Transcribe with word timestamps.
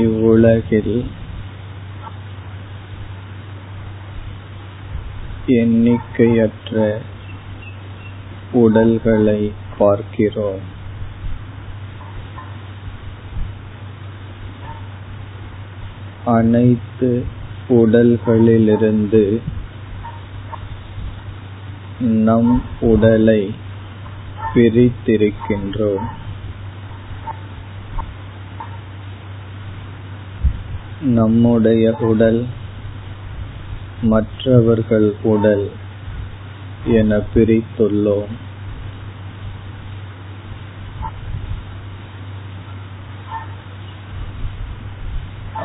இவ்வுலகில் 0.00 1.10
எண்ணிக்கையற்ற 5.46 6.76
உடல்களை 8.52 9.52
பார்க்கிறோம். 9.78 10.64
அனைத்து 16.24 17.10
உடல்களிலிருந்து 17.68 19.40
நம் 21.98 22.52
உடலை 22.80 23.54
பிரித்திருக்கின்றோம். 24.54 26.06
நம்முடைய 31.02 31.96
உடல் 32.00 32.46
மற்றவர்கள் 34.02 35.14
உடல் 35.22 35.70
என 36.84 37.20
பிரித்துள்ளோம். 37.34 38.32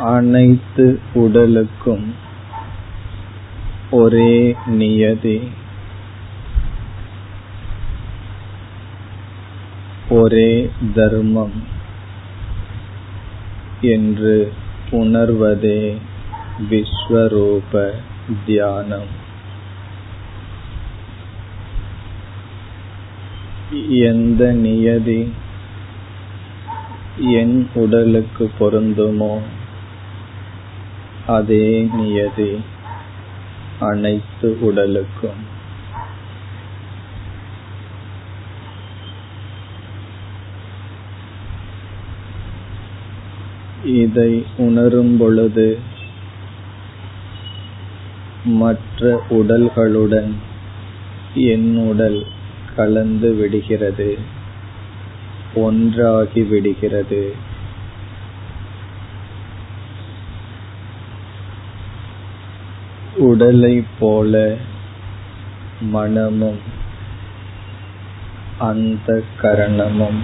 அனைத்து 0.01 0.99
உடலுக்கும் 1.13 2.13
ஒரே 3.91 4.55
நியதி 4.65 5.51
ஒரே 10.09 10.71
தர்மம் 10.93 11.63
என்று 13.81 14.53
உணர்வதே 14.91 15.97
விஸ்வரூப 16.69 17.91
தியானம். 18.45 19.25
எந்த 23.89 24.51
நியதி 24.51 25.33
என் 27.17 27.69
உடலுக்கு 27.73 28.51
பொருந்துமோ 28.59 29.39
அதே 31.27 31.89
நியதி 31.93 32.61
அனைத்து 33.79 34.57
உடலுக்கும். 34.61 35.55
இதை 43.87 44.45
உணரும் 44.57 45.17
பொழுது 45.17 45.79
மற்ற 48.45 49.23
உடல்களுடன் 49.29 50.31
என் 51.33 51.77
உடல் 51.77 52.25
கலந்து 52.75 53.35
விடுகிறது 53.35 54.17
ஒன்றாகி 55.53 56.43
விடுகிறது. 56.43 57.35
உடலை 63.15 63.83
போல 63.99 64.55
மனமும் 65.81 66.59
அந்த 68.57 69.23
கரணமும் 69.41 70.21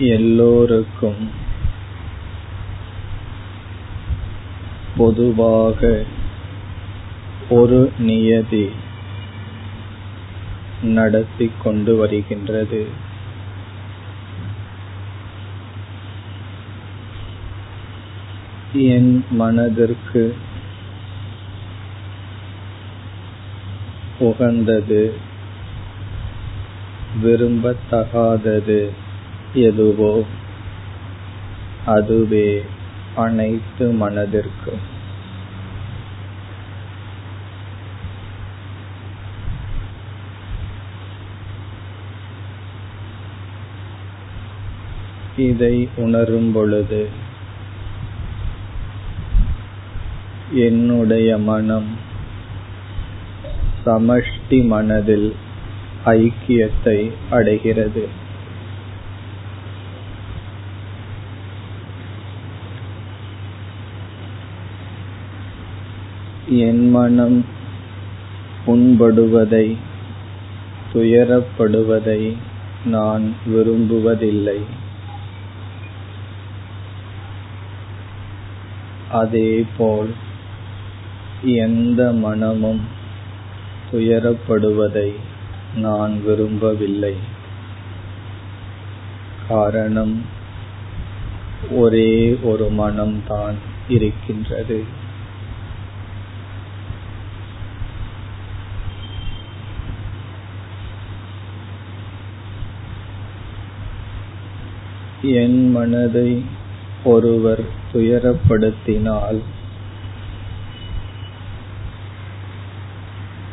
எல்லோருக்கும் 0.00 1.30
பொதுவாக 4.96 6.04
ஒரு 7.48 7.92
நியதி 7.98 8.70
நடத்தி 10.82 11.50
கொண்டு 11.62 11.96
வருகின்றது. 11.96 12.86
என் 18.72 19.24
மனதிற்கு 19.30 20.36
உகந்தது 24.18 25.14
விரும்பத்தகாதது 27.22 29.08
எதுவோ 29.54 30.24
அதுவே 31.86 32.62
அனைத்து 33.14 33.92
மனதிற்கும் 33.92 34.80
இதை 45.36 45.88
உணரும் 45.96 46.52
பொழுது 46.52 47.08
என்னுடைய 50.52 51.38
மனம் 51.38 51.98
சமஷ்டி 53.86 54.66
மனதில் 54.66 55.36
ஐக்கியத்தை 56.04 57.12
அடைகிறது. 57.30 58.19
என் 66.46 66.90
மனம் 66.90 67.44
புண்படுவதை 68.66 69.76
துயரப்படுவதை 70.92 72.36
நான் 72.84 73.34
விரும்புவதில்லை. 73.46 74.60
அதேபோல் 79.10 80.14
எந்த 81.42 82.12
மனமும் 82.12 82.80
துயரப்படுவதை 83.92 85.12
நான் 85.76 86.24
விரும்பவில்லை. 86.24 87.16
காரணம் 89.48 90.24
ஒரே 91.70 92.38
ஒரு 92.42 92.72
மனம்தான் 92.78 93.54
இருக்கின்றது. 93.88 95.08
என் 105.22 105.70
மனதை 105.70 106.44
ஒருவர் 107.04 107.64
துயரப்படுத்தினால் 107.92 109.40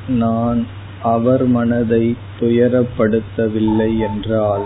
நான் 0.08 0.68
அவர் 1.04 1.46
மனதை 1.46 2.16
துயரப்படுத்தவில்லை 2.40 3.98
என்றால் 3.98 4.66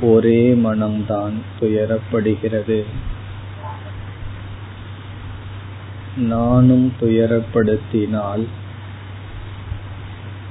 ஒரே 0.00 0.54
மனம்தான் 0.54 1.32
துயரப்படுகிறது. 1.60 2.84
நானும் 6.16 6.92
துயரப்படுத்தினால் 7.00 8.46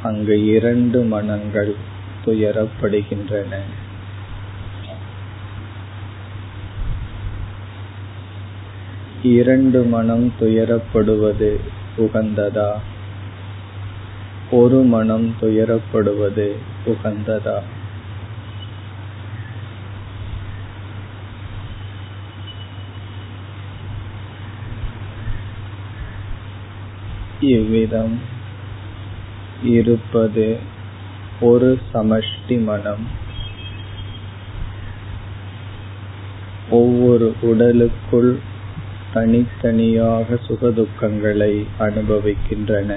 அங்கு 0.04 0.46
இரண்டு 0.46 1.04
மனங்கள் 1.04 1.76
துயரப்படுகின்றன. 2.26 3.60
இரண்டு 9.24 9.84
மனம் 9.84 10.34
துயரப்படுவது 10.40 11.60
உகந்ததா? 11.98 12.80
ஒரு 14.52 14.84
மனம் 14.84 15.36
துயரப்படுவது 15.42 16.56
உகந்ததா? 16.86 17.62
இவ்விதம் 27.40 28.20
இருப்பது 29.64 30.60
ஒரு 31.42 31.82
சமஷ்டி 31.94 32.64
மனம். 32.64 33.08
ஒவ்வொரு 36.70 37.36
உடலுக்குள் 37.42 38.50
தனித்தனியாக 39.13 40.40
சுகதுக்கங்களை 40.48 41.68
அனுபவிக்கின்றன. 41.80 42.96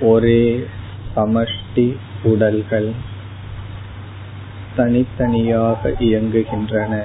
ஒரே 0.00 0.66
சமஷ்டி 1.16 1.96
உடல்கள் 2.22 2.92
தனித்தனியாக 4.76 5.88
இயங்குகின்றன 5.88 7.02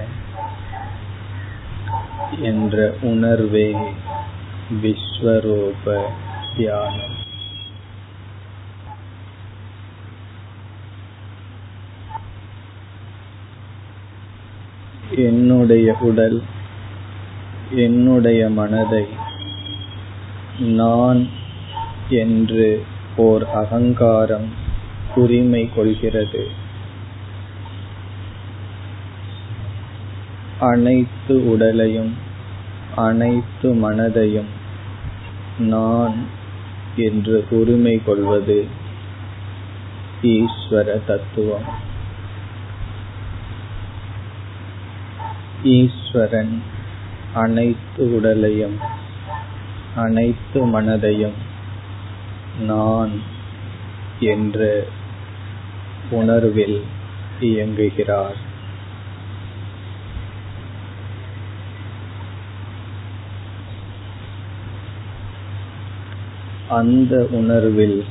என்ற 2.39 2.93
உணர்வே 3.01 3.75
விஸ்வரூப 4.81 6.01
தியானம். 6.57 7.18
என்னுடைய 15.15 15.97
உடல் 15.99 16.41
என்னுடைய 17.69 18.49
மனதை 18.49 19.05
நான் 20.59 21.27
என்று 22.09 22.83
ஓர் 23.15 23.43
அகங்காரம் 23.43 24.47
உரிமை 25.15 25.69
கொள்கிறது. 25.75 26.47
அனைத்து 30.59 31.51
உடலையும் 31.51 32.13
அனைத்து 32.95 33.73
மனதையும் 33.73 34.49
நான் 35.59 36.15
என்று 36.95 37.47
உரிமை 37.49 38.01
கொள்வது 38.05 38.67
ஈஸ்வர 40.21 41.05
தத்துவம். 41.05 41.87
ஈஸ்வரன் 45.63 46.63
அனைத்து 47.33 48.15
உடலையும் 48.15 48.77
அனைத்து 49.95 50.81
மனதையும் 50.81 51.37
நான் 52.59 53.21
என்ற 54.19 54.83
உணர்வில் 56.11 56.83
இயங்குகிறார். 57.39 58.35
அந்த 66.67 67.27
உணர்வில் 67.31 68.05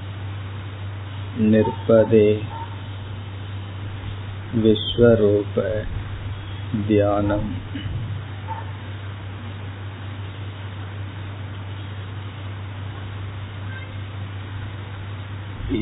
நிற்பதே 1.38 2.38
விஸ்வரூப 4.56 5.64
தியானம் 6.88 7.48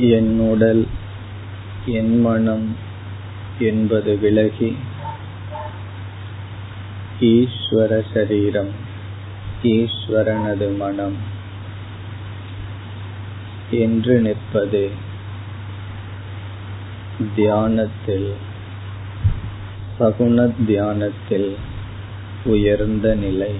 என் 0.09 0.39
உடல் 0.39 0.83
என் 1.85 2.15
மனம் 2.21 2.65
என்பது 3.59 4.13
விலகி 4.17 4.71
ஈஸ்வர 7.19 8.01
சரீரம் 8.13 8.73
ஈஸ்வரனது 9.63 10.67
மனம் 10.77 11.17
என்று 13.77 14.15
நிற்பது 14.21 14.83
தியானத்தில் 17.35 18.29
சகுண 19.99 20.65
தியானத்தில் 20.65 21.57
உயர்ந்த 22.45 23.15
நிலை. 23.15 23.53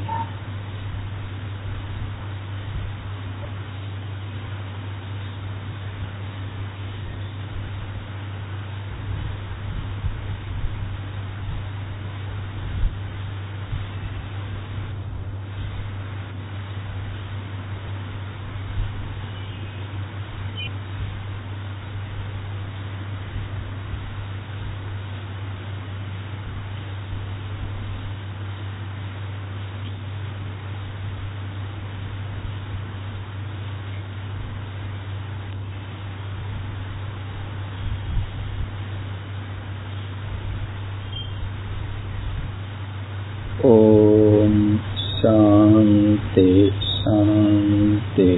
शान्ति 46.37 46.71
शान्ति 46.85 48.29